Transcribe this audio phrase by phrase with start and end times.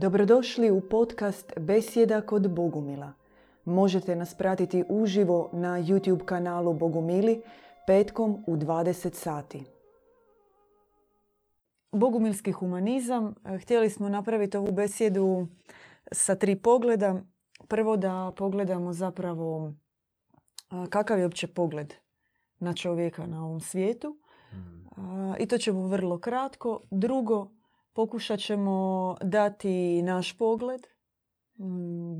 [0.00, 3.12] Dobrodošli u podcast Besjeda kod Bogumila.
[3.64, 7.42] Možete nas pratiti uživo na YouTube kanalu Bogumili
[7.86, 9.64] petkom u 20 sati.
[11.92, 13.34] Bogumilski humanizam.
[13.62, 15.46] Htjeli smo napraviti ovu besjedu
[16.12, 17.22] sa tri pogleda.
[17.68, 19.72] Prvo da pogledamo zapravo
[20.90, 21.94] kakav je uopće pogled
[22.58, 24.16] na čovjeka na ovom svijetu.
[25.38, 26.80] I to ćemo vrlo kratko.
[26.90, 27.50] Drugo,
[27.98, 30.80] pokušat ćemo dati naš pogled,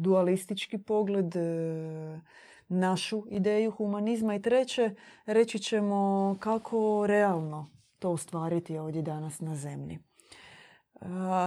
[0.01, 2.21] dualistički pogled, e,
[2.69, 4.35] našu ideju humanizma.
[4.35, 4.91] I treće,
[5.27, 7.67] reći ćemo kako realno
[7.99, 9.99] to ostvariti ovdje danas na zemlji.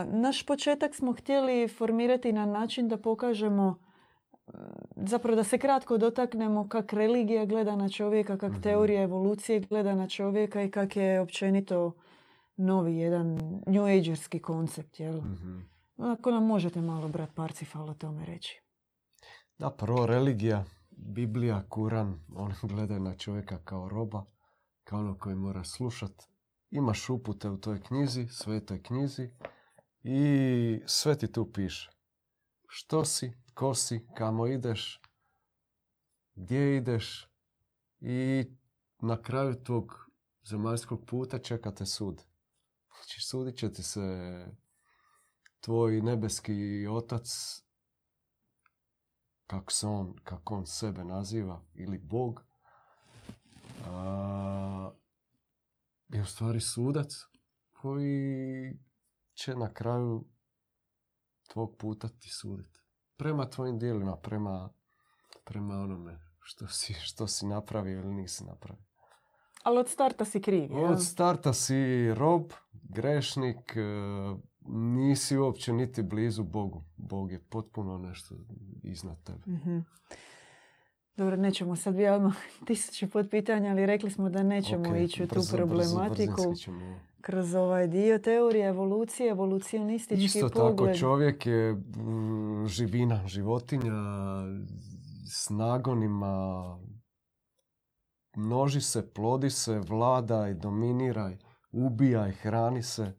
[0.05, 3.75] Naš početak smo htjeli formirati na način da pokažemo
[4.95, 8.61] zapravo da se kratko dotaknemo kak religija gleda na čovjeka, kak mhm.
[8.61, 11.91] teorija evolucije gleda na čovjeka i kak je općenito
[12.61, 14.99] novi jedan new agerski koncept.
[14.99, 15.21] Jel?
[15.21, 18.61] mm Ako nam možete malo, brat Parcifal, o tome reći.
[19.57, 24.25] Da, prvo religija, Biblija, Kuran, on gleda na čovjeka kao roba,
[24.83, 26.11] kao ono koji mora slušat.
[26.69, 29.29] Imaš upute u toj knjizi, svetoj knjizi
[30.03, 31.91] i sve ti tu piše.
[32.67, 35.01] Što si, ko si, kamo ideš,
[36.35, 37.27] gdje ideš
[37.99, 38.45] i
[39.01, 40.09] na kraju tog
[40.43, 42.23] zemaljskog puta čekate sud.
[43.19, 44.01] Sudit će ti se
[45.59, 47.27] tvoj nebeski otac,
[49.47, 52.45] kako se on, kako on sebe naziva, ili Bog,
[53.85, 54.91] a,
[56.07, 57.11] je u stvari sudac
[57.71, 58.79] koji
[59.33, 60.27] će na kraju
[61.51, 62.79] tvog puta ti suditi.
[63.17, 64.73] Prema tvojim dijelima, prema,
[65.45, 68.90] prema onome što si, što si napravio ili nisi napravio.
[69.63, 72.43] Ali od starta si kriv, Od starta si rob,
[72.83, 73.81] grešnik, e,
[74.67, 76.83] nisi uopće niti blizu Bogu.
[76.97, 78.35] Bog je potpuno nešto
[78.83, 79.51] iznad tebe.
[79.51, 79.85] mm
[81.17, 82.35] Dobro, nećemo sad bi odmah
[82.67, 86.53] tisući pod pitanja, ali rekli smo da nećemo ići u tu problematiku
[87.21, 91.81] kroz ovaj dio teorije evolucije, evolucionistički Isto tako, čovjek je
[92.65, 93.93] živina, životinja
[95.27, 96.77] s nagonima,
[98.35, 101.37] množi se, plodi se, vladaj, dominiraj,
[101.71, 103.17] ubijaj, hrani se.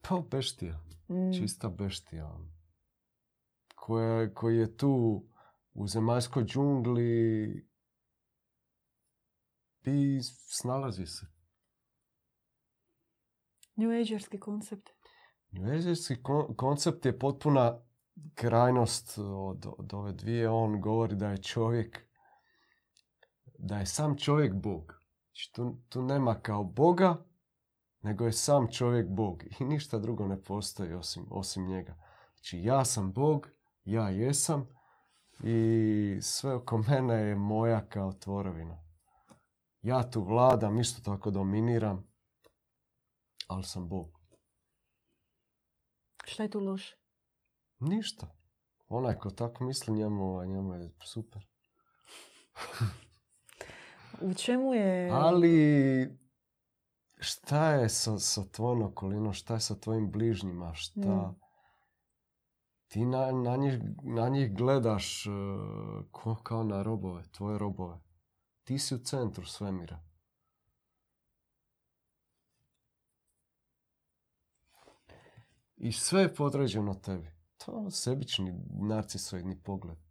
[0.00, 1.32] Pa beštija, mm.
[1.38, 2.38] čista beštija.
[3.74, 5.24] Koja, koji je tu
[5.74, 7.68] u zemaljskoj džungli
[9.84, 11.26] i snalazi se.
[13.76, 14.90] New Agerski koncept.
[15.50, 16.16] New Agerski
[16.56, 17.80] koncept je potpuna
[18.34, 20.48] krajnost od, od ove dvije.
[20.48, 22.13] On govori da je čovjek
[23.64, 25.00] da je sam čovjek Bog.
[25.26, 27.24] Znači, tu, tu nema kao Boga,
[28.02, 29.44] nego je sam čovjek Bog.
[29.60, 31.96] I ništa drugo ne postoji osim, osim njega.
[32.34, 33.48] Znači ja sam Bog,
[33.84, 34.68] ja jesam
[35.44, 38.78] i sve oko mene je moja kao tvorovina.
[39.82, 42.06] Ja tu vladam, isto tako dominiram,
[43.46, 44.20] ali sam Bog.
[46.24, 46.96] Šta je tu loše?
[47.78, 48.26] Ništa.
[48.88, 51.46] Onaj ko tako misli njemu, njemu je super.
[54.20, 55.10] U čemu je...
[55.12, 56.18] Ali
[57.18, 61.00] šta je sa, sa tvojom okolinom, šta je sa tvojim bližnjima, šta...
[61.00, 61.44] Mm.
[62.88, 67.98] Ti na, na, njih, na njih gledaš uh, kao na robove, tvoje robove.
[68.64, 70.00] Ti si u centru svemira.
[75.76, 77.30] I sve je podređeno tebi.
[77.56, 80.03] To je sebični narcisoidni pogled.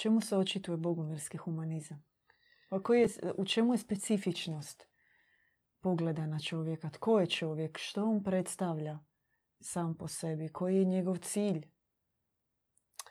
[0.00, 2.04] Čemu se očituje bogumirski humanizam?
[2.94, 4.86] je, u čemu je specifičnost
[5.80, 6.90] pogleda na čovjeka?
[6.90, 7.78] Tko je čovjek?
[7.78, 8.98] Što on predstavlja
[9.60, 10.48] sam po sebi?
[10.48, 11.68] Koji je njegov cilj?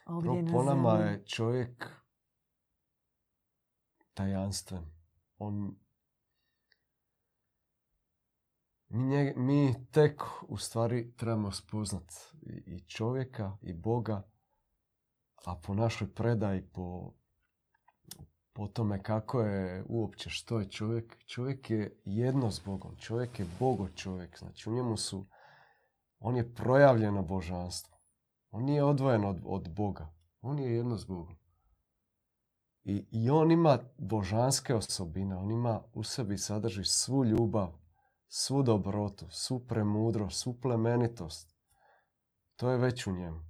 [0.06, 1.90] Ovdje po nama je čovjek
[4.14, 4.86] tajanstven.
[5.38, 5.76] On
[8.88, 12.14] mi, mi tek u stvari trebamo spoznat
[12.66, 14.30] i čovjeka i Boga
[15.46, 17.14] a po našoj predaji, po,
[18.54, 23.46] po tome kako je uopće što je čovjek, čovjek je jedno s Bogom, čovjek je
[23.60, 25.26] Bogo čovjek, znači u njemu su,
[26.20, 27.98] on je projavljeno božanstvo.
[28.52, 31.36] On nije odvojen od, od Boga, on je jedno s Bogom.
[32.84, 37.74] I, I on ima božanske osobine, on ima u sebi sadrži svu ljubav,
[38.28, 41.56] svu dobrotu, svu premudrost, svu plemenitost.
[42.56, 43.49] To je već u njemu.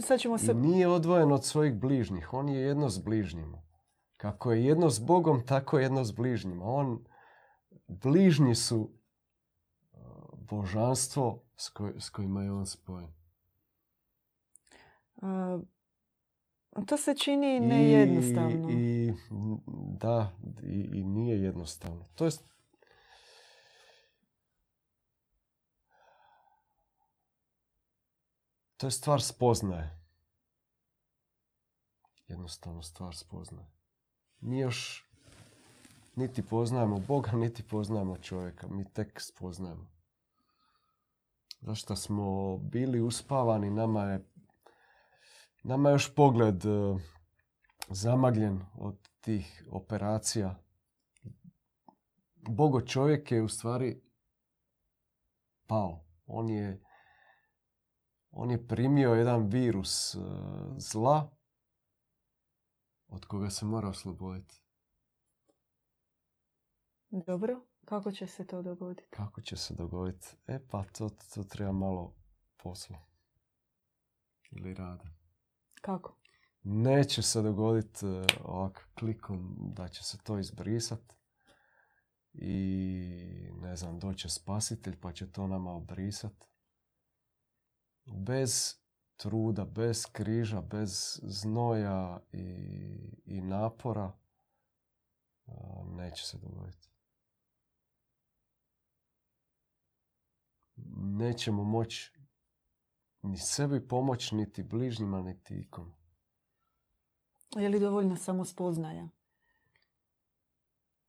[0.00, 0.52] Sad ćemo se...
[0.52, 2.32] I nije odvojen od svojih bližnjih.
[2.32, 3.62] On je jedno s bližnjima.
[4.16, 6.64] Kako je jedno s Bogom, tako je jedno s bližnjima.
[6.64, 7.04] On,
[7.88, 9.98] bližnji su uh,
[10.38, 13.12] božanstvo s, s kojima je on spojen.
[16.86, 18.70] to se čini nejednostavno.
[18.70, 19.12] I, i
[20.00, 22.04] da, i, i nije jednostavno.
[22.14, 22.30] To je
[28.84, 29.98] To je stvar spoznaje.
[32.28, 33.68] Jednostavno stvar spoznaje.
[34.40, 35.08] Mi još
[36.16, 38.66] niti poznajemo Boga, niti poznajemo čovjeka.
[38.66, 39.90] Mi tek spoznajemo.
[41.60, 44.24] Zašto smo bili uspavani, nama je,
[45.62, 46.98] nama je još pogled e,
[47.88, 50.62] zamagljen od tih operacija.
[52.34, 54.02] Bogo čovjek je u stvari
[55.66, 56.04] pao.
[56.26, 56.84] On je
[58.36, 60.18] on je primio jedan virus e,
[60.76, 61.30] zla
[63.08, 64.62] od koga se mora osloboditi.
[67.10, 69.08] Dobro, kako će se to dogoditi?
[69.10, 70.26] Kako će se dogoditi?
[70.46, 72.14] E pa to, to treba malo
[72.56, 72.98] posla.
[74.50, 75.04] Ili rada.
[75.80, 76.16] Kako?
[76.62, 81.14] Neće se dogoditi e, ovak klikom da će se to izbrisati
[82.32, 86.53] i ne znam, doće spasitelj pa će to nama obrisati
[88.06, 88.80] bez
[89.16, 92.42] truda, bez križa, bez znoja i,
[93.24, 94.12] i napora
[95.84, 96.88] neće se dogoditi.
[100.96, 102.12] Nećemo moći
[103.22, 105.94] ni sebi pomoći, niti bližnjima, niti ikom.
[107.56, 109.08] Je li dovoljno samo spoznaja?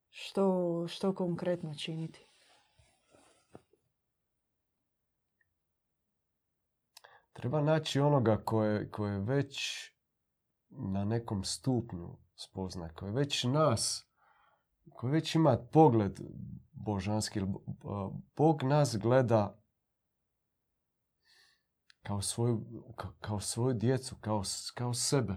[0.10, 2.26] Što, što konkretno činiti?
[7.36, 9.86] Treba naći onoga koje, koje već
[10.70, 14.08] na nekom stupnju spozna, koje već nas,
[14.94, 16.20] koji već ima pogled
[16.72, 17.42] božanski.
[18.36, 19.60] Bog nas gleda
[22.04, 22.84] kao svoju,
[23.20, 24.44] kao svoju djecu, kao,
[24.74, 25.36] kao sebe.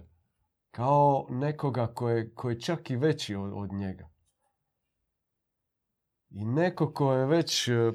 [0.71, 1.87] Kao nekoga
[2.35, 4.09] koji je čak i veći od, od njega.
[6.31, 7.93] I neko ko je već e,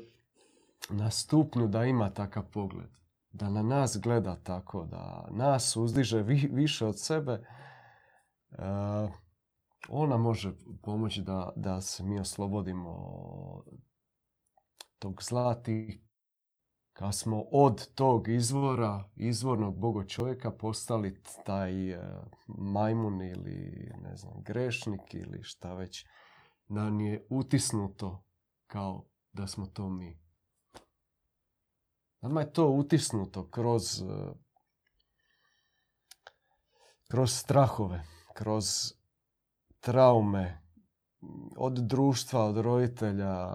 [0.89, 3.02] na stupnju da ima takav pogled
[3.33, 6.21] da na nas gleda tako, da nas uzdiže
[6.51, 7.31] više od sebe,
[8.49, 9.11] uh,
[9.89, 12.93] ona može pomoći da, da se mi oslobodimo
[14.99, 16.03] tog zlati,
[16.93, 22.03] kad smo od tog izvora, izvornog bogo čovjeka postali taj uh,
[22.47, 26.05] majmun ili ne znam, grešnik ili šta već,
[26.67, 28.23] nam je utisnuto
[28.67, 30.22] kao da smo to mi.
[32.23, 34.05] Nama je to utisnuto kroz, e,
[37.07, 38.03] kroz strahove,
[38.33, 38.65] kroz
[39.79, 40.61] traume
[41.57, 43.47] od društva, od roditelja.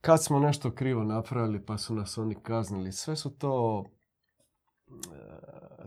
[0.00, 3.88] Kad smo nešto krivo napravili pa su nas oni kaznili, sve su to e,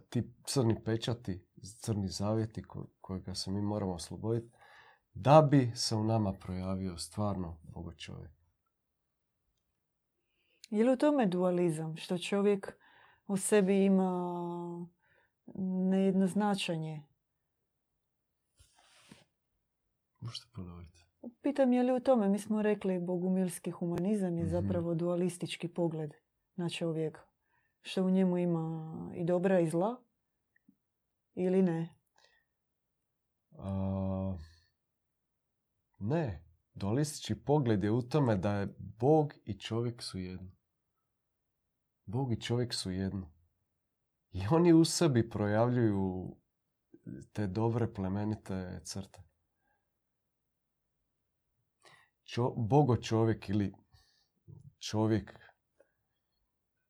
[0.10, 1.48] ti crni pečati,
[1.82, 2.64] crni zavjeti
[3.02, 4.52] kojega se mi moramo osloboditi
[5.14, 8.37] da bi se u nama projavio stvarno Bogo čovjek.
[10.70, 11.98] Je li u tome dualizam?
[11.98, 12.78] Što čovjek
[13.28, 14.88] u sebi ima
[15.90, 17.04] nejednoznačanje?
[20.20, 21.06] Možete ponoviti.
[21.42, 24.52] Pitam je li u tome, mi smo rekli bogumilski humanizam je mhm.
[24.52, 26.14] zapravo dualistički pogled
[26.56, 27.22] na čovjeka.
[27.82, 29.96] Što u njemu ima i dobra i zla
[31.36, 31.98] ili ne?
[36.00, 36.44] ne.
[36.74, 40.57] Dualistički pogled je u tome da je Bog i čovjek su jedno.
[42.08, 43.32] Bog i čovjek su jedno.
[44.32, 46.36] I oni u sebi projavljuju
[47.34, 49.24] te dobre plemenite crte.
[52.24, 53.74] Čo, Bogo čovjek ili
[54.80, 55.40] čovjek,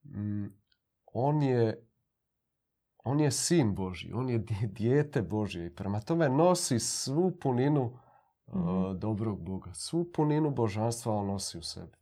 [0.04, 0.46] mm,
[1.06, 1.84] on je
[3.04, 8.08] on je sin Boži, on je dijete Božje i prema tome nosi svu puninu mm
[8.96, 9.74] dobrog Boga.
[9.74, 11.97] Svu puninu božanstva on nosi u sebi.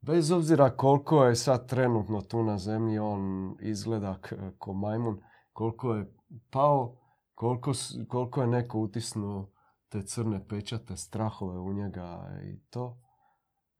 [0.00, 4.18] Bez obzira koliko je sad trenutno tu na zemlji, on izgleda
[4.58, 6.14] ko majmun, koliko je
[6.50, 6.96] pao,
[7.34, 7.72] koliko,
[8.08, 9.52] koliko je neko utisnuo
[9.88, 13.02] te crne pečate, strahove u njega i to.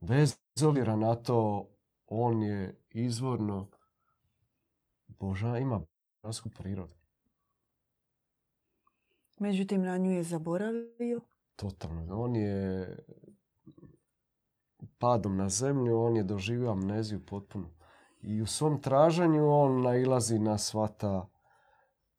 [0.01, 1.69] Bez obzira na to,
[2.07, 3.71] on je izvorno
[5.07, 5.81] Boža, ima
[6.23, 6.95] božansku prirodu.
[9.39, 11.21] Međutim, na nju je zaboravio?
[11.57, 12.23] Totalno.
[12.23, 12.89] On je
[14.99, 17.71] padom na zemlju, on je doživio amneziju potpuno.
[18.23, 21.28] I u svom traženju on nailazi na svata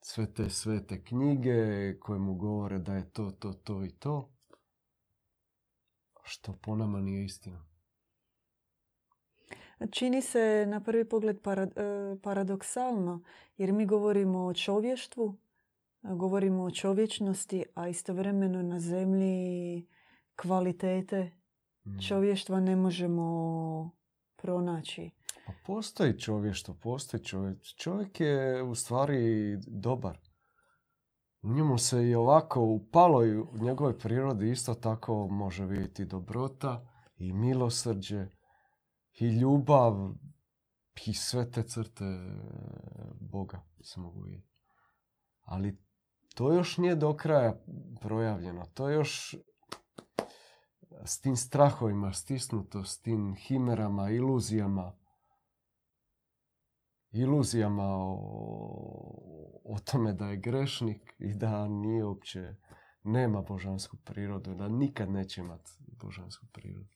[0.01, 4.29] sve te svete knjige koje mu govore da je to, to, to i to.
[6.23, 7.65] Što po nama nije istina.
[9.91, 11.69] Čini se na prvi pogled e,
[12.23, 13.23] paradoksalno,
[13.57, 15.37] jer mi govorimo o čovještvu,
[16.01, 19.87] govorimo o čovječnosti, a istovremeno na zemlji
[20.35, 21.38] kvalitete.
[22.07, 23.91] Čovještva ne možemo
[24.41, 25.11] pronaći.
[25.45, 27.63] Pa postoji čovještvo, postoji čovjek.
[27.63, 30.17] Čovjek je u stvari dobar.
[31.41, 36.87] U njemu se i ovako u paloj u njegovoj prirodi isto tako može vidjeti dobrota
[37.15, 38.27] i milosrđe
[39.13, 40.13] i ljubav
[41.05, 42.05] i sve te crte
[43.19, 44.49] Boga se mogu vidjeti.
[45.41, 45.77] Ali
[46.35, 47.61] to još nije do kraja
[48.01, 48.65] projavljeno.
[48.73, 49.35] To još
[51.05, 54.93] s tim strahovima stisnuto, s tim himerama, iluzijama.
[57.11, 58.15] Iluzijama o,
[59.65, 62.55] o tome da je grešnik i da nije uopće,
[63.03, 66.95] nema božansku prirodu, da nikad neće imati božansku prirodu.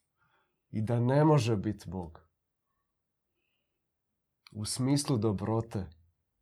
[0.70, 2.20] I da ne može biti Bog.
[4.52, 5.90] U smislu dobrote.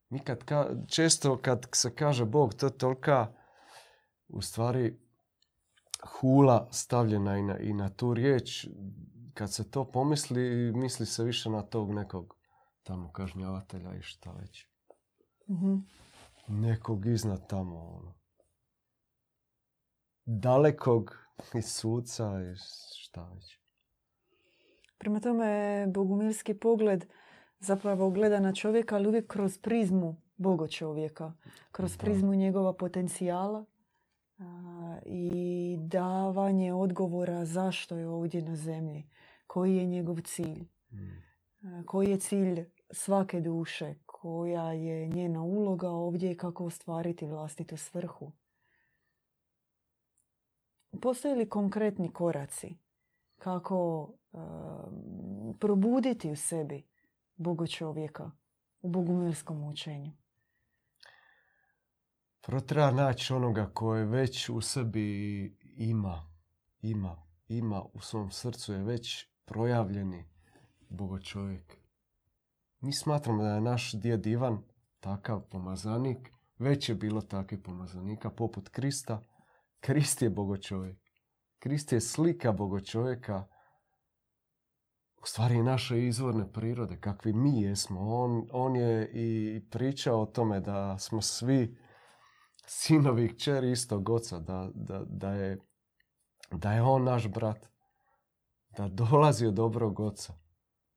[0.10, 3.34] Nikad ka, često kad se kaže Bog, to je tolika
[4.28, 5.00] u stvari
[6.06, 8.68] hula stavljena i na, i na tu riječ.
[9.34, 12.36] Kad se to pomisli, misli se više na tog nekog
[12.84, 14.68] tamo kažnjavatelja i šta već.
[15.50, 15.78] mm
[16.48, 17.80] Nekog iznad tamo.
[17.80, 18.14] Ono.
[20.26, 21.18] Dalekog
[21.54, 22.56] i suca i
[22.98, 23.60] šta već.
[24.98, 27.06] Prema tome, bogumilski pogled
[27.60, 31.34] zapravo gleda na čovjeka, ali uvijek kroz prizmu Boga čovjeka.
[31.72, 33.66] Kroz prizmu njegova potencijala
[35.06, 39.10] i davanje odgovora zašto je ovdje na zemlji.
[39.48, 40.68] Koji je njegov cilj.
[40.92, 41.86] Mm.
[41.86, 43.96] Koji je cilj svake duše.
[44.06, 48.32] Koja je njena uloga ovdje i kako ostvariti vlastitu svrhu.
[51.02, 52.76] Postoje li konkretni koraci
[53.38, 54.10] kako
[55.60, 56.84] probuditi u sebi
[57.36, 58.32] Boga čovjeka
[58.82, 60.12] u bogumilskom učenju?
[62.42, 66.32] Prvo treba naći onoga koje već u sebi ima,
[66.82, 70.26] ima, ima u svom srcu je već projavljeni
[70.90, 71.78] Bogo čovjek.
[72.80, 74.64] Mi smatramo da je naš djed Ivan
[75.00, 79.22] takav pomazanik, već je bilo takvih pomazanika poput Krista.
[79.80, 80.98] Krist je Bogo čovjek.
[81.60, 83.48] Krist je slika Bogo čovjeka
[85.22, 88.00] u stvari naše izvorne prirode, kakvi mi jesmo.
[88.00, 91.78] On, on je i pričao o tome da smo svi
[92.68, 95.60] sinovi kćeri istog oca, da, da, da, je,
[96.52, 97.70] da je on naš brat,
[98.78, 100.34] da dolazi od dobrog oca,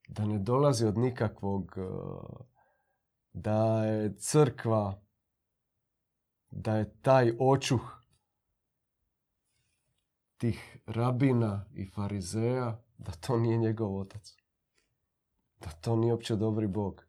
[0.08, 2.44] da ne dolazi od nikakvog, eh,
[3.32, 5.02] da je crkva,
[6.50, 8.04] da je taj očuh
[10.36, 14.36] tih rabina i farizeja, da to nije njegov otac.
[15.60, 17.06] Da to nije uopće dobri Bog.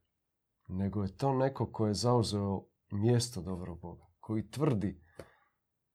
[0.68, 5.01] Nego je to neko ko je zauzeo mjesto dobrog Boga koji tvrdi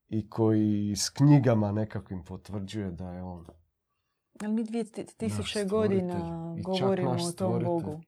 [0.08, 3.46] i koji s knjigama nekakvim potvrđuje da je on.
[4.40, 4.84] Ali mi dvije
[5.16, 6.18] tisuće godina
[6.62, 8.00] govorimo o tom Bogu.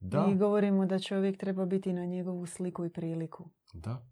[0.00, 0.26] Da.
[0.30, 3.50] I govorimo da čovjek treba biti na njegovu sliku i priliku.
[3.72, 4.06] Da.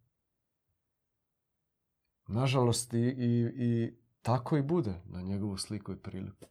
[2.26, 6.46] Nažalost i, i, i tako i bude na njegovu sliku i priliku.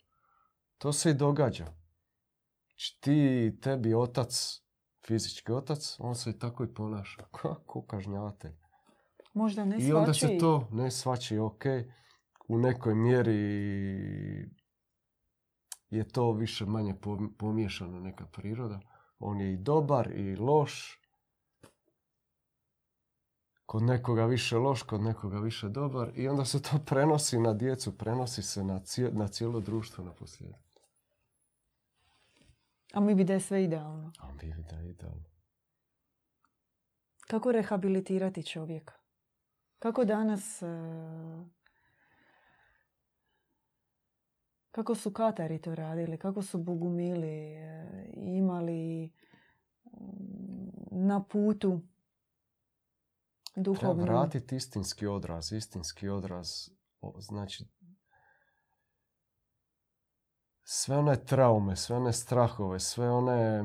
[0.78, 1.66] To se i događa.
[2.68, 4.62] Znači, ti, tebi otac,
[5.08, 7.24] fizički otac, on se i tako i ponaša.
[7.42, 8.67] Kako kažnjavatelj.
[9.38, 11.64] Možda ne I onda se to ne svači, ok,
[12.48, 13.34] u nekoj mjeri
[15.90, 16.96] je to više manje
[17.38, 18.80] pomiješano neka priroda.
[19.20, 21.02] On je i dobar i loš.
[23.66, 26.12] Kod nekoga više loš, kod nekoga više dobar.
[26.16, 30.82] I onda se to prenosi na djecu, prenosi se na, na cijelo društvo na posljedku.
[32.94, 34.12] A mi bi da je sve idealno.
[34.20, 35.24] A mi bi da je idealno.
[37.28, 39.07] Kako rehabilitirati čovjeka?
[39.80, 40.68] Kako danas, e,
[44.72, 49.12] kako su Katari to radili, kako su Bogumili e, imali
[49.86, 51.82] mm, na putu
[53.56, 54.04] duhovnu...
[54.04, 56.48] Treba vratiti istinski odraz, istinski odraz,
[57.20, 57.66] znači
[60.64, 63.64] sve one traume, sve one strahove, sve one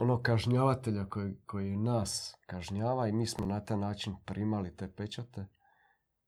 [0.00, 5.46] ono kažnjavatelja koji, koji nas kažnjava i mi smo na taj način primali te pečate.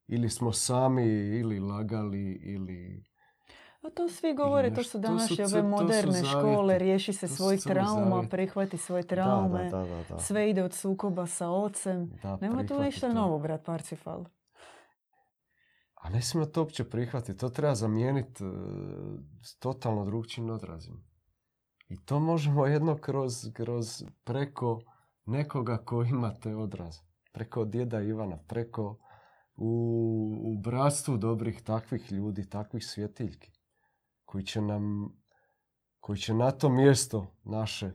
[0.07, 1.05] Ili smo sami
[1.39, 3.03] ili lagali ili
[3.81, 6.77] A to svi govore, to nešto- su to su današnje ove to su moderne škole,
[6.77, 8.29] riješi se svojih crni trauma, zavjeti.
[8.29, 10.19] prihvati svoje traume, da, da, da, da.
[10.19, 12.11] sve ide od sukoba sa ocem.
[12.41, 13.13] Nema tu ništa to.
[13.13, 14.25] novo, brat Parcifal.
[15.95, 17.39] A ne smijemo to uopće prihvatiti.
[17.39, 18.47] To treba zamijeniti e,
[19.43, 21.12] s totalno drugčijim odrazima.
[21.89, 24.81] I to možemo jedno kroz, kroz preko
[25.25, 27.01] nekoga ko ima te odraze.
[27.31, 28.97] Preko djeda Ivana, preko
[29.55, 33.51] u, u bratstvu dobrih takvih ljudi, takvih svjetiljki.
[34.25, 35.13] Koji će nam,
[35.99, 37.91] koji će na to mjesto naše,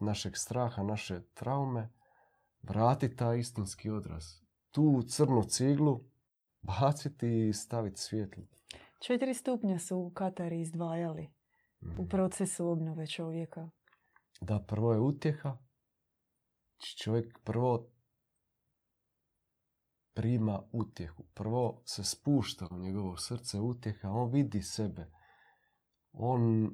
[0.00, 1.88] našeg straha, naše traume,
[2.62, 4.24] vratiti taj istinski odraz.
[4.70, 6.00] Tu crnu ciglu
[6.62, 8.44] baciti i staviti svjetlo.
[9.00, 11.35] Četiri stupnja su Katari izdvajali
[11.88, 12.08] u Mhm.
[12.08, 13.70] procesu obnove čovjeka.
[14.40, 15.58] Da, prvo je utjeha.
[16.96, 17.90] Čovjek prvo
[20.14, 21.24] prima utjehu.
[21.34, 24.08] Prvo se spušta u njegovo srce utjeha.
[24.10, 25.10] On vidi sebe.
[26.12, 26.70] On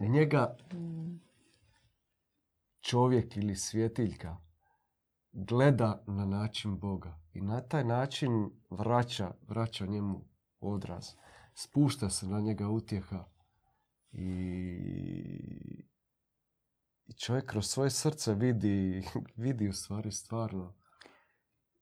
[0.00, 1.16] njega Mm.
[2.80, 4.36] čovjek ili svjetiljka
[5.32, 8.30] gleda na način Boga i na taj način
[8.70, 10.24] vraća, vraća njemu
[10.60, 11.08] odraz.
[11.60, 13.24] Spušta se na njega utjeha
[14.12, 14.26] i,
[17.06, 19.02] i čovjek kroz svoje srce vidi,
[19.44, 20.74] vidi u stvari stvarno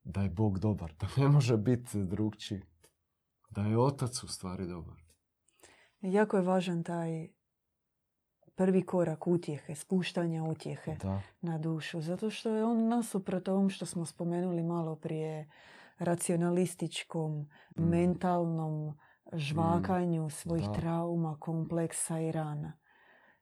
[0.05, 2.63] da je Bog dobar, da ne može biti drugčiji,
[3.51, 4.97] da je Otac u stvari dobar.
[6.01, 7.29] Jako je važan taj
[8.55, 12.01] prvi korak utjehe, spuštanja utjehe Da, na dušu.
[12.01, 15.51] Zato što je on nasuprot ovom što smo spomenuli malo prije,
[15.99, 17.83] racionalističkom, Mm.
[17.83, 18.99] mentalnom
[19.33, 20.73] žvakanju svojih Da.
[20.73, 22.73] trauma, kompleksa i rana.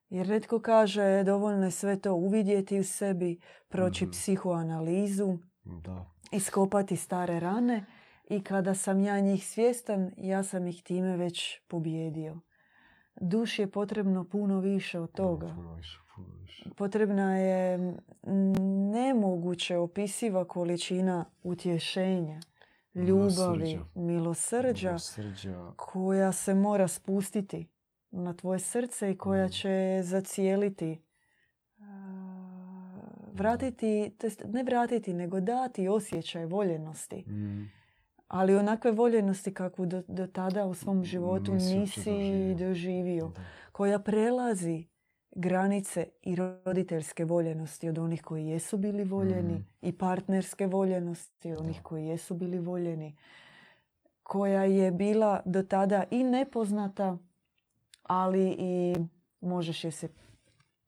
[0.08, 4.10] Jer netko kaže dovoljno je sve to uvidjeti u sebi, proći Mhm.
[4.10, 7.84] psihoanalizu, da, iskopati stare rane
[8.30, 12.40] i kada sam ja njih svjestan, ja sam ih time već pobjedio.
[13.20, 15.52] Duši je potrebno puno više od toga.
[15.56, 16.70] Puno više, puno više.
[16.76, 17.92] Potrebna je mm,
[18.90, 22.40] nemoguće opisiva količina utješenja,
[22.96, 24.90] ljubavi, Milosrđa.
[24.90, 27.66] milosrđa koja se mora spustiti
[28.10, 29.50] na tvoje srce i koja Mm.
[29.50, 31.00] će zacijeliti
[33.32, 37.24] vratiti, to jest ne vratiti, nego dati osjećaj voljenosti.
[37.26, 37.70] mm,
[38.28, 42.10] Ali onakve voljenosti kakvu do, do tada u svom životu Nisi
[42.56, 43.32] doživio.
[43.72, 44.84] Koja prelazi
[45.34, 49.62] granice i roditeljske voljenosti od onih koji jesu bili voljeni Mhm.
[49.82, 53.16] i partnerske voljenosti od onih koji jesu bili voljeni.
[54.22, 57.18] Koja je bila do tada i nepoznata,
[58.02, 58.94] ali i
[59.40, 60.08] možeš je se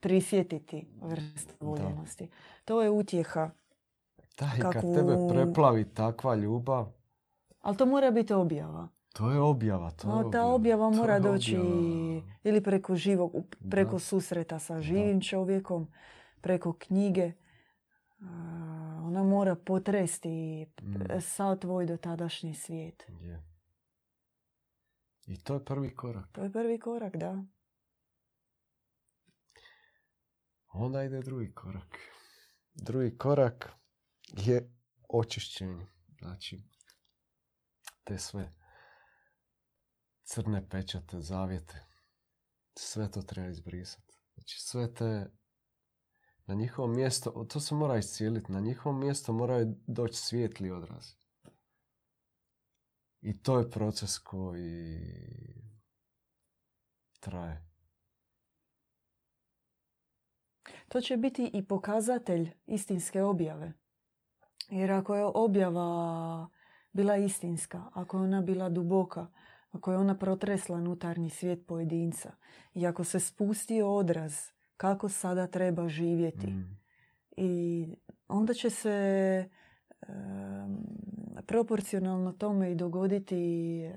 [0.01, 2.29] prisjetiti vrsta voljenosti.
[2.65, 3.51] To je utjeha.
[4.39, 6.87] Da, i kad Kakvu- tebe preplavi takva ljubav,
[7.61, 8.89] Ali to mora biti objava.
[9.17, 9.91] To je objava.
[9.91, 11.57] To je No, ta objava to mora doći
[12.45, 13.33] ili preko živog,
[13.71, 13.99] preko Da.
[13.99, 15.89] susreta sa živim čovjekom,
[16.41, 17.33] preko knjige.
[19.03, 21.21] Ona mora potresti Mm.
[21.21, 23.07] sav tvoj dotadašnji svijet.
[23.21, 23.43] Je.
[25.27, 26.33] I to je prvi korak.
[26.33, 27.43] To je prvi korak, da.
[30.69, 31.99] Onda ide drugi korak.
[32.75, 33.73] Drugi korak
[34.37, 34.73] je
[35.09, 35.87] očišćenje.
[36.19, 36.63] Znači,
[38.05, 38.53] te sve
[40.27, 41.87] crne pečate, zavjete,
[42.75, 44.15] sve to treba izbrisati.
[44.35, 45.31] Znači, sve te
[46.47, 51.15] na njihovo mjesto, to se mora iscijeliti, na njihovo mjesto moraju doći svijetli odrazi.
[53.21, 55.01] I to je proces koji
[57.21, 57.67] traje.
[60.89, 63.73] To će biti i pokazatelj istinske objave.
[64.71, 66.49] Jer ako je objava
[66.93, 69.27] bila istinska, ako je ona bila duboka,
[69.71, 72.33] ako je ona protresla unutarnji svijet pojedinca
[72.75, 74.35] i ako se spusti odraz
[74.77, 76.79] kako sada treba živjeti, Mm.
[77.37, 77.87] i
[78.29, 78.91] onda će se
[80.03, 80.79] em,
[81.43, 83.37] proporcionalno tome i dogoditi
[83.83, 83.93] e,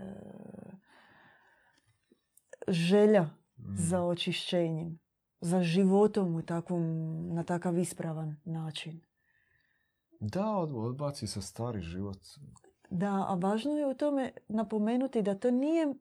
[2.68, 3.24] želja
[3.58, 3.76] Mm.
[3.78, 5.00] za očišćenjem,
[5.42, 6.84] za životom u takvom,
[7.28, 9.02] na takav ispravan način.
[10.20, 12.18] Da, od- odbaci se stari život.
[12.90, 15.94] Da, a važno je u tome napomenuti da to nije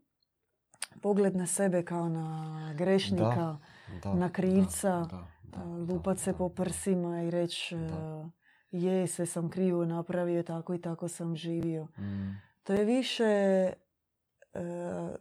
[1.02, 3.58] pogled na sebe kao na grešnika,
[4.02, 6.54] Da, Na krivca, da, da, da, lupat se da, po da.
[6.54, 8.30] prsima i reći Da.
[8.70, 11.84] je, sve sam krivo napravio, tako i tako sam živio.
[11.84, 12.40] Mm.
[12.62, 13.72] To je više e,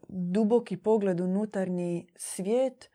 [0.08, 2.90] duboki pogled unutarnji svijet,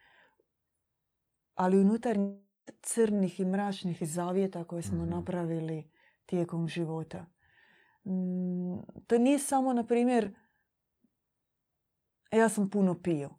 [1.54, 2.38] ali unutarnjih
[2.82, 5.10] crnih i mračnih zavjeta koje smo Mhm.
[5.10, 5.90] napravili
[6.26, 7.26] tijekom života.
[8.04, 10.34] Mm, To nije samo, na primjer,
[12.32, 13.30] ja sam puno pio.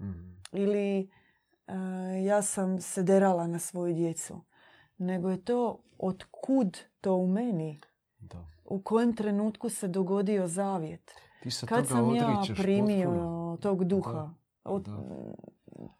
[0.00, 0.34] Mhm.
[0.52, 1.10] Ili
[1.66, 1.74] e,
[2.22, 4.44] ja sam se derala na svoju djecu.
[4.98, 7.80] Nego je to od kud to u meni.
[8.18, 8.46] Da.
[8.64, 11.10] U kojem trenutku se dogodio zavjet.
[11.42, 13.58] Ti se Kad toga sam ja primio potpuno.
[13.62, 14.30] tog duha.
[14.64, 14.88] Od,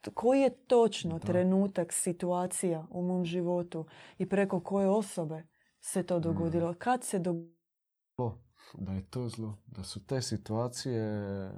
[0.02, 0.10] da.
[0.14, 1.26] Koji je točno Da.
[1.26, 3.86] trenutak, situacija u mom životu
[4.18, 5.42] i preko koje osobe
[5.80, 6.70] se to dogodilo?
[6.70, 6.74] Mm.
[6.74, 7.53] Kad se dogodilo?
[8.78, 11.50] Da je to zlo, da su te situacije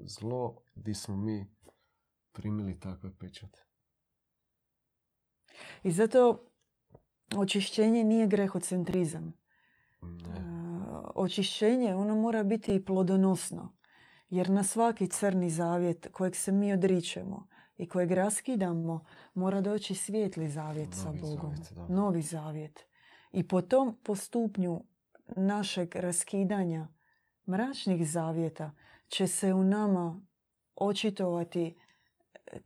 [0.00, 1.46] zlo gdje smo mi
[2.32, 3.64] primili takve pečate.
[5.82, 6.46] I zato
[7.36, 9.32] očišćenje nije grehocentrizam.
[10.02, 10.52] Ne.
[11.14, 13.76] Očišćenje ono mora biti i plodonosno.
[14.28, 19.04] Jer na svaki crni zavjet kojeg se mi odričemo i kojeg raskidamo,
[19.34, 21.56] mora doći svijetli zavjet sa Novi Bogom.
[21.56, 21.94] zavjet, da.
[21.94, 22.86] Novi zavjet.
[23.32, 24.84] I po tom postupnju
[25.36, 26.88] našeg raskidanja
[27.46, 28.70] mračnih zavjeta
[29.08, 30.20] će se u nama
[30.76, 31.76] očitovati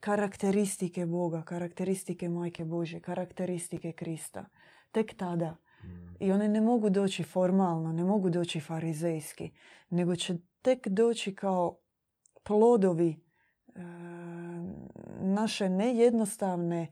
[0.01, 4.45] karakteristike Boga, karakteristike Majke Božje, karakteristike Krista.
[4.93, 5.57] Tek tada.
[5.85, 6.17] Mm.
[6.21, 9.51] I one ne mogu doći formalno, ne mogu doći farizejski,
[9.91, 11.79] nego će tek doći kao
[12.43, 13.81] plodovi e,
[15.21, 16.83] naše nejednostavne,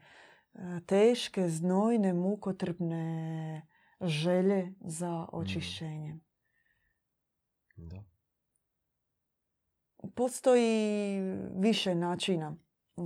[0.54, 3.62] e, teške, znojne, mukotrpne
[4.04, 6.20] želje za očišćenjem.
[7.76, 8.04] Da.
[10.14, 11.20] Postoji
[11.56, 12.56] više načina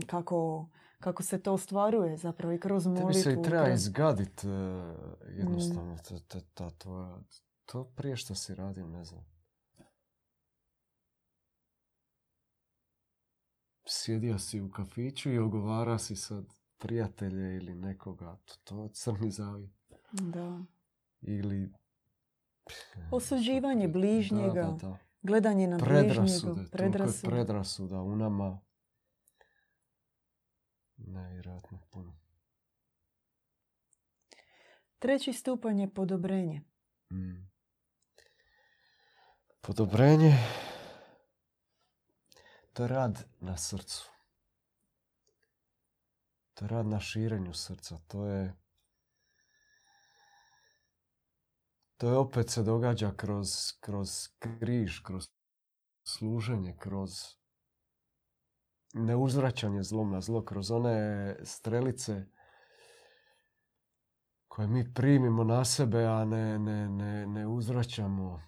[0.06, 3.08] kako, kako se to ostvaruje zapravo i kroz molitvu.
[3.08, 5.38] Tebi se i treba izgadit e, Mm.
[5.38, 7.18] jednostavno ta, ta, ta tvoja,
[7.66, 9.24] to prije što si radio, ne znam.
[13.86, 16.44] Sjedio si u kafiću i ogovara si sad
[16.78, 19.70] prijatelje ili nekoga, to, to crni zavjet.
[20.12, 20.64] Da.
[21.20, 21.72] Ili...
[23.10, 24.98] Osuđivanje bližnjega, Da, da, da.
[25.22, 27.30] Gledanje na Predrasude, bližnjega, predrasude.
[27.30, 28.60] predrasuda u nama.
[30.96, 32.18] Nevjerojatno puno.
[34.98, 36.62] Treći stupanj je podobrenje.
[37.12, 37.48] Mm.
[39.60, 40.34] Podobrenje,
[42.72, 44.10] to je rad na srcu.
[46.54, 47.98] To je rad na širenju srca.
[47.98, 48.54] To je
[51.98, 53.48] to je opet se događa kroz,
[53.80, 55.28] kroz križ, kroz
[56.04, 57.10] služenje, kroz
[58.94, 62.26] neuzvraćanje zlom na zlo, kroz one strelice
[64.48, 68.42] koje mi primimo na sebe, a ne, ne, ne, ne uzvraćamo.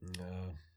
[0.00, 0.68] E,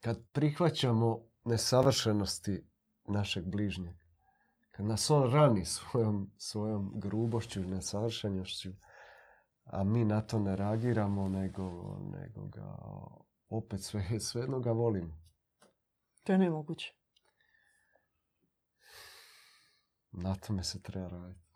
[0.00, 2.66] Kad prihvaćamo nesavršenosti
[3.04, 4.05] našeg bližnjeg,
[4.76, 8.70] kad nas on rani svojom, svojom grubošću i nesavršenošću,
[9.64, 12.78] a mi na to ne reagiramo, nego, nego ga
[13.48, 15.20] opet sve, svejedno ga volimo.
[16.24, 16.94] To je nemoguće.
[20.12, 21.46] Na tome se treba raditi.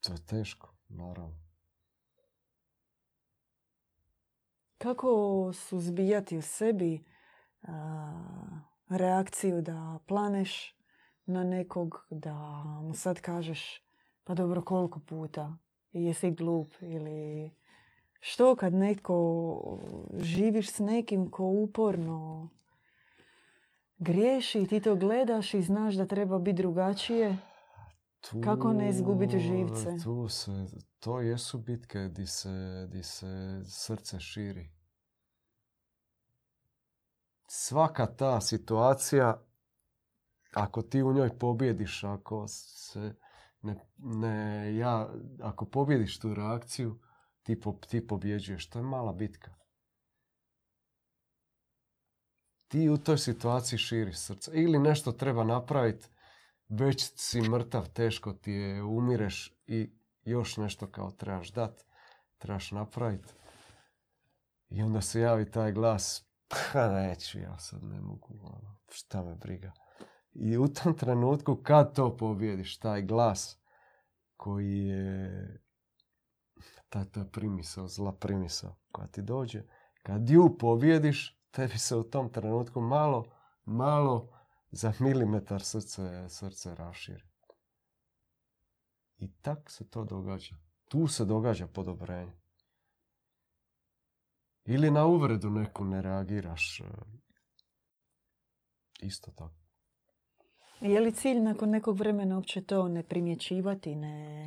[0.00, 1.40] To je teško, naravno.
[4.78, 7.04] Kako suzbijati u sebi
[7.62, 10.74] a, reakciju da planeš
[11.26, 12.34] na nekog, da
[12.82, 13.82] mu sad kažeš
[14.24, 15.56] pa dobro koliko puta
[15.92, 17.50] jesi glup ili
[18.20, 19.78] što kad netko
[20.18, 22.48] živiš s nekim ko uporno
[23.98, 27.36] griješi i ti to gledaš i znaš da treba biti drugačije.
[28.20, 29.96] Tu, Kako ne izgubiti živce?
[30.04, 30.66] Tu se,
[31.00, 34.70] to jesu bitke di se, di se srce širi.
[37.52, 39.42] Svaka ta situacija,
[40.54, 43.14] ako ti u njoj pobjediš, ako se
[43.62, 45.08] ne, ne, ja,
[45.42, 47.00] ako pobjediš tu reakciju,
[47.42, 48.70] ti, po, ti pobjeđuješ.
[48.70, 49.54] To je mala bitka.
[52.68, 54.50] Ti u toj situaciji širiš srce.
[54.54, 56.08] Ili nešto treba napraviti,
[56.68, 59.90] već si mrtav, teško ti je, umireš i
[60.22, 61.84] još nešto kao trebaš dat,
[62.38, 63.32] trebaš napraviti.
[64.68, 69.34] I onda se javi taj glas, pa neću, ja sad ne mogu, ono, šta me
[69.34, 69.72] briga.
[70.32, 73.58] I u tom trenutku kad to pobjediš, taj glas
[74.36, 75.60] koji je
[76.88, 79.62] ta, ta primisao, zla primisao koja ti dođe,
[80.02, 83.24] kad ju pobjediš, tebi se u tom trenutku malo,
[83.64, 84.28] malo
[84.70, 87.24] za milimetar srce, srce raširi.
[89.18, 90.56] I tak se to događa.
[90.88, 92.40] Tu se događa podobrenje.
[94.64, 96.80] Ili na uvredu neku ne reagiraš.
[96.80, 96.84] e,
[99.02, 99.54] Isto tako.
[100.80, 104.44] Je li cilj nakon nekog vremena uopće to ne primjećivati, ne...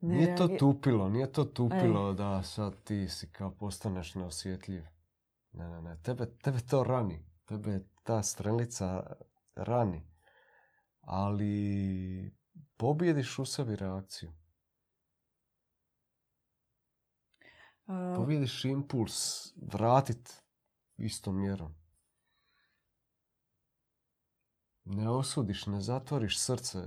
[0.00, 4.82] ne Nije to tupilo, nije to tupilo da sad ti si kao postaneš neosjetljiv.
[5.52, 5.96] Ne, ne, ne.
[6.02, 7.24] Tebe, tebe to rani.
[7.44, 9.16] Tebe ta strelica
[9.54, 10.02] rani.
[11.00, 12.34] Ali
[12.76, 14.32] pobjediš u sebi reakciju.
[18.16, 20.42] Pobjediš impuls vratit
[20.96, 21.74] istom mjerom.
[24.84, 26.78] Ne osudiš, ne zatvoriš srce.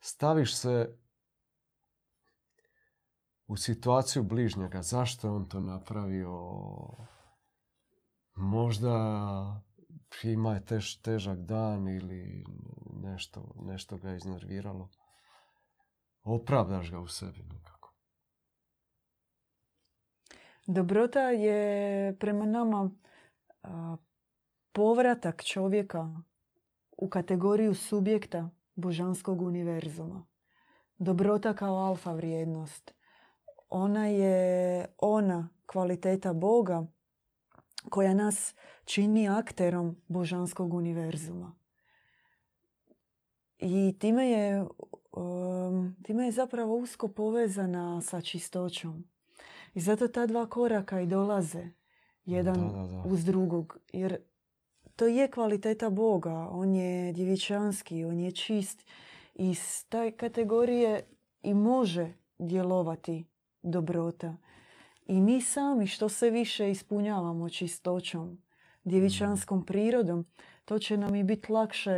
[0.00, 0.98] Staviš se
[3.46, 4.82] u situaciju bližnjega.
[4.82, 6.58] Zašto je on to napravio?
[8.34, 9.62] Možda
[10.22, 12.44] ima je tež, težak dan ili
[13.02, 14.88] nešto, nešto ga je iznerviralo.
[16.22, 17.81] Opravdaš ga u sebi nekako.
[20.66, 22.90] Dobrota je prema nama
[24.72, 26.22] povratak čovjeka
[26.96, 30.26] u kategoriju subjekta božanskog univerzuma.
[30.98, 32.94] Dobrota kao alfa vrijednost.
[33.68, 36.86] Ona je ona kvaliteta Boga
[37.90, 41.54] koja nas čini akterom božanskog univerzuma.
[43.58, 44.64] I time je,
[45.12, 49.11] um, time je zapravo usko povezana sa čistoćom.
[49.74, 51.68] I zato ta dva koraka i dolaze
[52.24, 52.70] jedan
[53.06, 53.78] uz drugog.
[53.92, 54.16] Jer
[54.96, 56.48] to je kvaliteta Boga.
[56.50, 58.86] On je djevičanski, on je čist.
[59.34, 61.04] I iz taj kategorije
[61.42, 63.24] i može djelovati
[63.62, 64.36] dobrota.
[65.06, 68.42] I mi sami što se više ispunjavamo čistoćom,
[68.84, 69.64] djevičanskom mm.
[69.64, 70.26] prirodom,
[70.64, 71.92] to će nam i biti lakše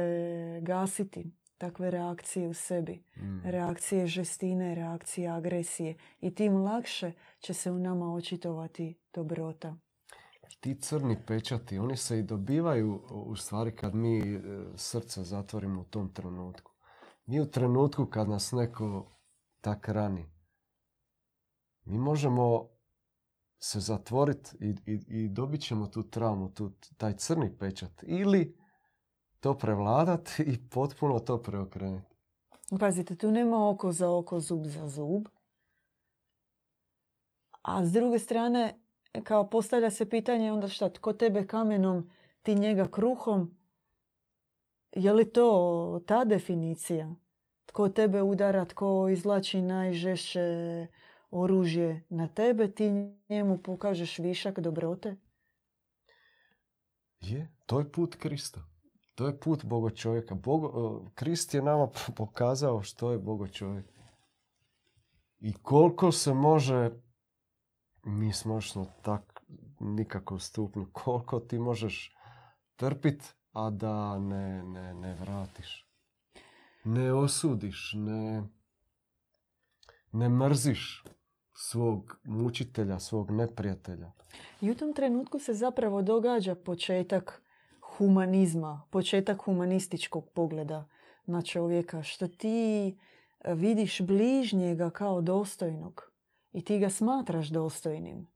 [0.62, 3.02] gasiti takve reakcije u sebi.
[3.16, 3.40] Mm.
[3.44, 5.94] Reakcije žestine, reakcije agresije.
[6.20, 9.76] I tim lakše će se u nama očitovati dobrota.
[10.60, 14.40] Ti crni pečati, oni se i dobivaju u stvari kad mi e,
[14.76, 16.72] srce zatvorimo u tom trenutku.
[17.26, 19.10] Mi u trenutku kad nas neko
[19.60, 20.26] tak rani,
[21.84, 22.68] mi možemo
[23.58, 28.02] se zatvoriti i, i, i dobit ćemo tu traumu, tu, taj crni pečat.
[28.02, 28.56] Ili
[29.44, 32.14] to prevladati i potpuno to preokrenuti.
[32.80, 35.28] Pazite, tu nema oko za oko, zub za zub.
[37.62, 38.80] A s druge strane,
[39.24, 42.10] kao postavlja se pitanje onda šta, tko tebe kamenom,
[42.42, 43.56] ti njega kruhom.
[44.92, 47.14] Je li to ta definicija?
[47.66, 50.86] Tko tebe udara, tko izlači najžešće
[51.30, 52.90] oružje na tebe, ti
[53.28, 55.16] njemu pokažeš višak dobrote?
[57.20, 58.73] Je, to je put Krista.
[59.14, 60.34] To je put Bogo čovjeka.
[60.34, 63.86] Bogo, Krist je nama pokazao što je Bogo čovjek.
[65.40, 66.90] I koliko se može,
[68.04, 68.60] mi smo
[69.02, 69.42] tak
[69.80, 72.16] nikako stupnju, koliko ti možeš
[72.76, 75.88] trpit, a da ne, ne, ne vratiš.
[76.84, 78.42] Ne osudiš, ne,
[80.12, 81.04] ne mrziš
[81.52, 84.12] svog mučitelja, svog neprijatelja.
[84.60, 87.43] I u tom trenutku se zapravo događa početak
[87.98, 90.88] humanizma, početak humanističkog pogleda
[91.26, 92.86] na čovjeka, što ti
[93.44, 96.12] e, vidiš bližnjega kao dostojnog
[96.52, 98.26] i ti ga smatraš dostojnim.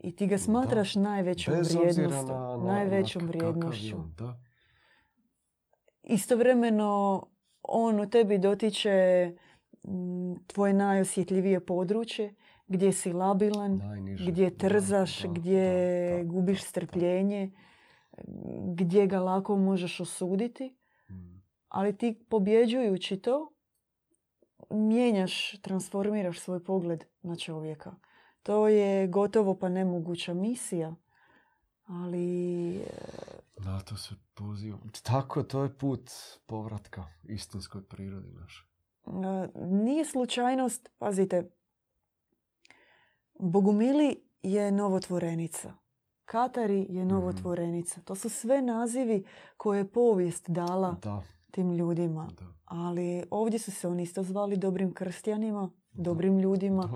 [0.00, 2.32] I ti ga smatraš najvećom vrijednošću.
[2.66, 3.96] najvećom vrijednošću.
[6.02, 7.22] Istovremeno
[7.62, 9.32] on u tebi dotiče
[10.46, 12.34] tvoje najosjetljivije područje
[12.68, 13.80] gdje si labilan,
[14.28, 17.50] gdje trzaš, gdje gubiš strpljenje,
[18.74, 20.76] gdje ga lako možeš osuditi.
[21.06, 21.42] Hmm.
[21.68, 23.52] Ali ti pobjeđujući to,
[24.70, 27.94] mijenjaš, transformiraš svoj pogled na čovjeka.
[28.42, 30.94] To je gotovo pa nemoguća misija,
[31.86, 32.76] ali...
[32.76, 32.84] E,
[33.56, 34.78] da, to se poziva.
[35.02, 36.10] Tako, to je put
[36.46, 38.64] povratka istinskoj prirodi naše.
[39.54, 41.50] Nije slučajnost, pazite,
[43.38, 45.72] Bogumili je novotvorenica.
[46.28, 47.14] Katari je mhm.
[47.14, 48.00] novotvorenica.
[48.00, 49.24] To su sve nazivi
[49.56, 50.96] koje je povijest dala
[51.50, 52.28] tim ljudima.
[52.64, 56.90] Ali ovdje su se oni isto zvali dobrim krstjanima, dobrim ljudima.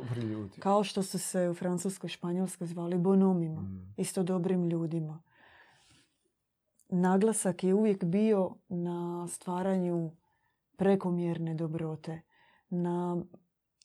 [0.59, 3.61] Kao što su se u Francuskoj i Španjolskoj zvali bonomima.
[3.61, 3.77] Mhm.
[3.97, 5.23] Isto dobrim ljudima.
[6.89, 10.11] Naglasak je uvijek bio na stvaranju
[10.77, 12.21] prekomjerne dobrote.
[12.71, 13.23] Na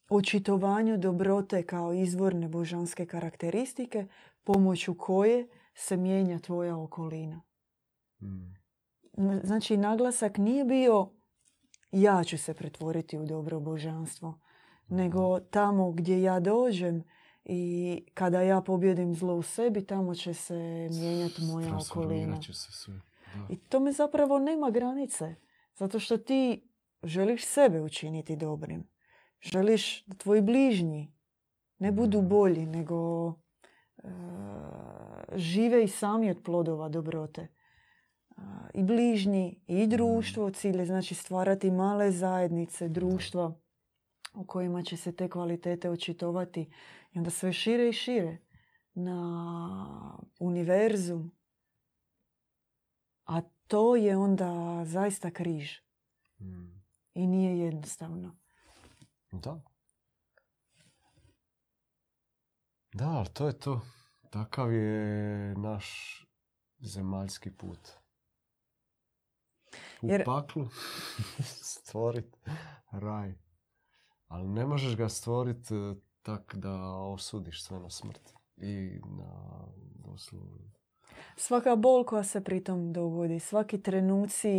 [0.10, 4.08] očitovanju dobrote kao izvorne božanske karakteristike
[4.48, 7.42] pomoću koje se mijenja tvoja okolina.
[8.20, 8.58] Hmm.
[9.44, 11.10] Znači, naglasak nije bio
[11.92, 14.40] ja ću se pretvoriti u dobro božanstvo,
[14.88, 17.04] nego tamo gdje ja dođem
[17.46, 22.42] i kada ja pobjedim zlo u sebi, tamo će se mijenjati moja okolina.
[22.42, 23.02] Se sve.
[23.50, 25.36] I tome zapravo nema granice.
[25.76, 26.70] Zato što ti
[27.04, 28.88] želiš sebe učiniti dobrim.
[29.42, 31.14] Želiš da tvoji bližnji
[31.80, 32.30] ne budu mm.
[32.30, 33.34] bolji, nego
[35.36, 37.48] žive i sami od plodova dobrote.
[38.74, 40.52] I bližnji i društvo.
[40.52, 43.60] Cilj je znači stvarati male zajednice, društva
[44.34, 46.70] u kojima će se te kvalitete očitovati.
[47.12, 48.38] I onda sve šire i šire
[48.94, 51.32] na univerzum.
[53.26, 55.78] A to je onda zaista križ.
[56.40, 56.82] Mm.
[57.14, 58.38] I nije jednostavno.
[59.32, 59.62] Da.
[62.98, 63.82] Da, ali to je to.
[64.30, 65.88] Takav je naš
[66.80, 67.90] zemaljski put.
[70.02, 70.26] U Jer...
[70.26, 70.68] paklu
[71.74, 72.38] stvoriti
[72.92, 73.34] raj.
[74.28, 78.34] Ali ne možeš ga stvoriti eh, tak da osudiš sve na smrt.
[78.58, 79.64] I na
[79.96, 80.58] doslovno.
[81.36, 84.50] Svaka bol koja se pritom dogodi, svaki trenuci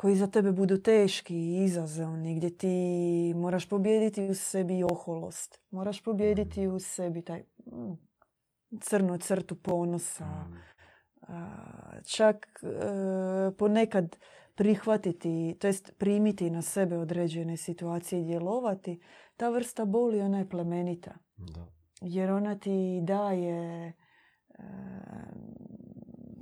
[0.00, 5.60] koji za tebe budu teški i izazovni, gdje ti moraš pobijediti u sebi oholost.
[5.70, 7.92] Moraš pobijediti u sebi taj mm,
[8.80, 10.24] crnu crtu ponosa.
[10.24, 10.56] Mm.
[12.04, 14.16] Čak e, ponekad
[14.54, 19.00] prihvatiti, to jest primiti na sebe određene situacije i djelovati,
[19.36, 21.14] ta vrsta boli ona je plemenita.
[22.00, 23.92] Jer ona ti daje e,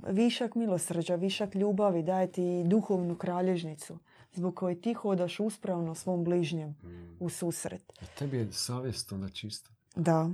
[0.09, 3.97] višak milosrđa, višak ljubavi, daje ti duhovnu kralježnicu
[4.33, 7.17] zbog koje ti hodaš uspravno svom bližnjem mm.
[7.19, 7.93] u susret.
[8.01, 9.69] A tebi je savjest onda čista.
[9.95, 10.29] Da.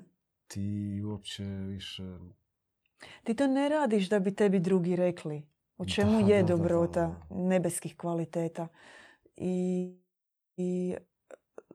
[0.48, 2.18] Ti uopće više...
[3.24, 5.44] Ti to ne radiš da bi tebi drugi rekli
[5.78, 8.68] o čemu je dobrota nebeskih kvaliteta.
[9.36, 9.94] I,
[10.58, 10.96] I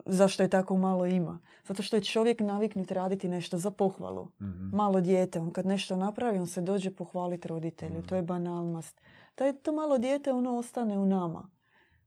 [0.07, 1.39] zašto je tako malo ima?
[1.65, 4.25] Zato što je čovjek naviknut raditi nešto za pohvalu.
[4.41, 8.03] mm Malo dijete, on kad nešto napravi, on se dođe pohvaliti roditelju.
[8.03, 9.01] To je banalnost.
[9.35, 11.51] To, to malo dijete, ono ostane u nama.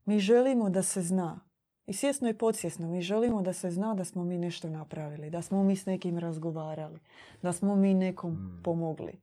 [0.04, 1.40] Mi želimo da se zna.
[1.86, 2.88] I svjesno i podsvjesno.
[2.88, 5.30] Mi želimo da se zna da smo mi nešto napravili.
[5.30, 7.00] Da smo mi s nekim razgovarali.
[7.42, 8.60] Da smo mi nekom mm.
[8.64, 9.20] pomogli.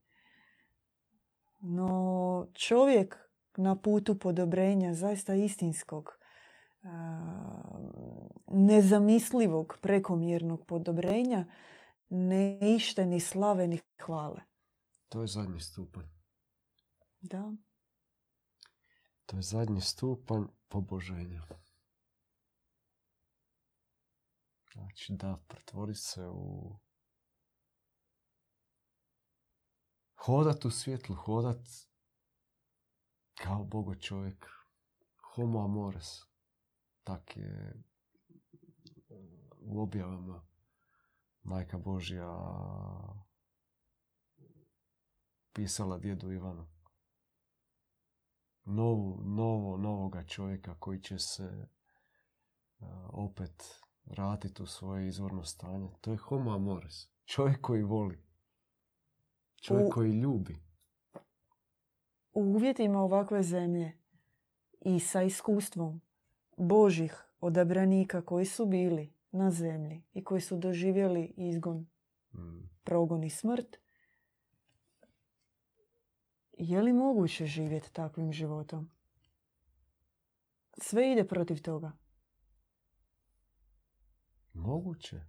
[1.60, 3.18] No čovjek
[3.58, 6.21] na putu podobrenja zaista istinskog
[8.48, 11.46] nezamislivog prekomjernog podobrenja
[12.10, 14.42] ne ište ni slave ni hvale.
[15.10, 16.06] To je zadnji stupanj.
[17.22, 17.54] Da.
[19.26, 21.42] To je zadnji stupanj poboženja.
[24.74, 26.76] Znači da pretvori se u
[30.16, 31.68] hodat u svjetlu, hodat
[33.36, 34.46] kao Bogo čovjek.
[35.36, 36.31] Homo amores
[37.04, 37.74] tak je
[39.60, 40.46] u objavama
[41.44, 42.38] Majka Božja
[45.54, 46.68] pisala djedu Ivanu.
[48.64, 51.68] Novu, novo, novoga čovjeka koji će se
[53.10, 55.90] opet vratiti u svoje izvorno stanje.
[56.02, 56.94] To je homo amores.
[57.26, 58.24] Čovjek koji voli.
[59.56, 60.64] Čovjek koji ljubi.
[62.34, 63.98] U uvjetima ovakve zemlje
[64.82, 66.02] i sa iskustvom
[66.58, 71.88] Božih odabranika koji su bili na zemlji i koji su doživjeli izgon,
[72.34, 72.70] mm.
[72.84, 73.78] progon i smrt,
[76.58, 78.90] je li moguće živjeti takvim životom?
[80.78, 81.92] Sve ide protiv toga.
[84.54, 85.22] Moguće.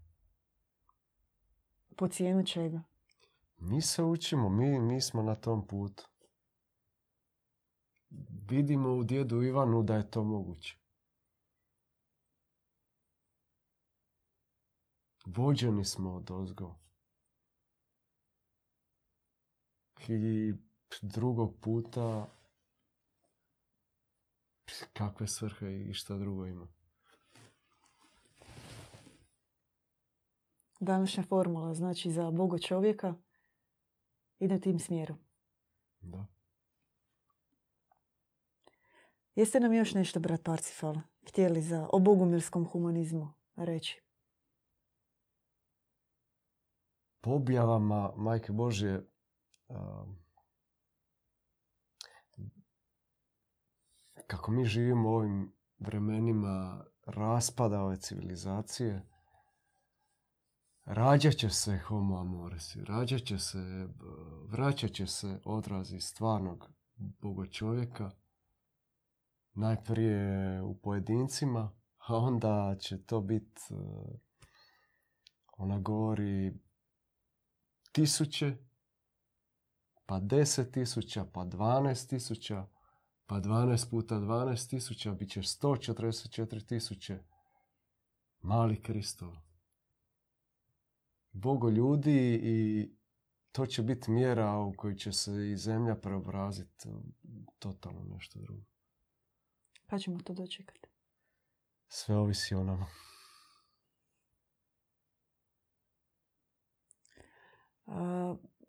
[1.97, 2.83] Po cijenu čega?
[3.59, 6.09] Mi se učimo, mi, mi smo na tom putu.
[8.49, 10.82] Vidimo u djedu Ivanu da je to moguće.
[15.27, 16.75] Vođeni smo od ozgo.
[20.09, 20.53] I
[21.03, 22.29] drugog puta
[24.93, 26.69] kakve svrhe i šta drugo ima.
[30.81, 33.15] Današnja formula znači za Boga čovjeka
[34.39, 35.19] ide tim smjerom.
[36.01, 36.27] Da.
[39.35, 40.95] Jeste nam još nešto, brat Parcifal,
[41.29, 44.03] htjeli za o bogumirskom humanizmu reći?
[47.23, 49.07] Po objavama Majke Božje
[54.27, 59.07] kako mi živimo u ovim vremenima raspada ove civilizacije,
[60.85, 63.89] rađat će se homo amoresi, rađat će se,
[64.49, 68.11] vraćat će se odrazi stvarnog Boga čovjeka,
[69.55, 73.63] najprije u pojedincima, a onda će to biti,
[75.53, 76.59] ona govori,
[77.93, 78.57] tisuće,
[80.07, 82.67] pa deset tisuća, pa dvanaest tisuća,
[83.27, 87.19] pa dvanaest puta dvanaest tisuća, bit će sto četrdeset četiri tisuće.
[88.41, 89.37] Mali Kristov.
[91.33, 92.89] Bogo ljudi i
[93.53, 96.89] to će biti mjera u kojoj će se i zemlja preobraziti
[97.59, 98.65] totalno nešto drugo.
[99.87, 100.89] Pa ćemo to dočekati.
[101.89, 102.87] Sve ovisi o nama.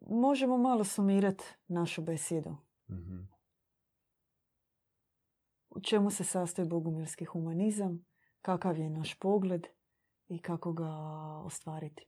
[0.02, 2.58] Možemo malo sumirati našu besedu.
[2.90, 3.34] mm
[5.70, 8.06] U čemu se sastoji bogumilski humanizam,
[8.42, 9.68] kakav je naš pogled
[10.28, 10.90] i kako ga
[11.46, 12.06] ostvariti.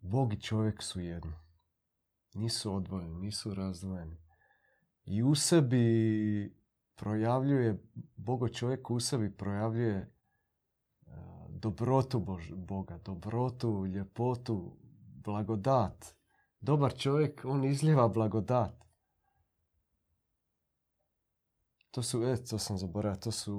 [0.00, 1.32] Bog i čovjek su jedno.
[2.34, 4.16] Nisu odvojeni, nisu razdvojeni.
[5.04, 6.56] I u sebi
[6.94, 7.82] projavljuje,
[8.16, 10.14] Bogo čovjek u sebi projavljuje
[11.62, 14.76] dobrotu Boga, dobrotu, ljepotu,
[15.24, 16.14] blagodat.
[16.60, 18.74] Dobar čovjek, on izljeva blagodat.
[21.90, 23.54] To su, e, to sam zaboravio, to su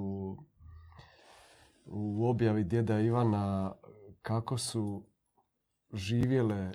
[1.84, 3.72] u objavi djeda Ivana
[4.22, 5.06] kako su
[5.92, 6.72] živjele e,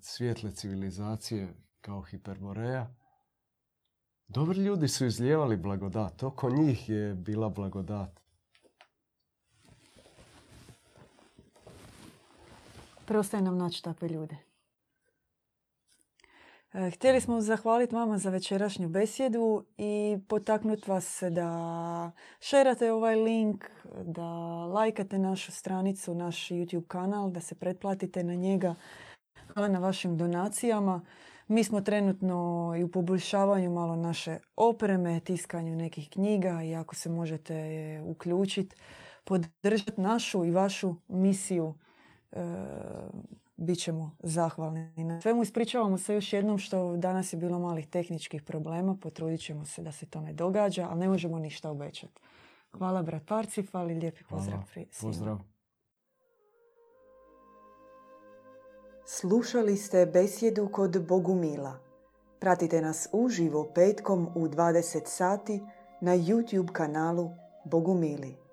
[0.00, 2.94] svijetle civilizacije kao Hiperboreja.
[4.28, 6.22] Dobri ljudi su izlijevali blagodat.
[6.22, 8.23] Oko njih je bila blagodat.
[13.06, 14.36] Preostaje nam naći takve ljude.
[16.74, 23.64] E, htjeli smo zahvaliti vama za večerašnju besjedu i potaknuti vas da šerate ovaj link,
[24.04, 24.26] da
[24.66, 28.74] lajkate našu stranicu, naš YouTube kanal, da se pretplatite na njega.
[29.52, 31.00] Hvala na vašim donacijama.
[31.48, 37.10] Mi smo trenutno i u poboljšavanju malo naše opreme, tiskanju nekih knjiga i ako se
[37.10, 37.54] možete
[38.04, 38.76] uključiti,
[39.24, 41.74] podržati našu i vašu misiju
[42.34, 42.40] e,
[43.56, 45.42] bit ćemo zahvalni na svemu.
[45.42, 48.96] Ispričavamo se još jednom što danas je bilo malih tehničkih problema.
[49.02, 52.20] Potrudit ćemo se da se to ne događa, ali ne možemo ništa obećati.
[52.78, 54.60] Hvala brat Parcif, ali lijepi pozdrav.
[54.74, 54.86] Hvala.
[55.00, 55.38] Pozdrav.
[59.06, 61.78] Slušali ste besjedu kod Bogumila.
[62.40, 65.60] Pratite nas uživo petkom u 20 sati
[66.00, 67.30] na YouTube kanalu
[67.64, 68.43] Bogumili.